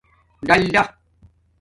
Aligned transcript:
ڈلڈا 0.47 0.83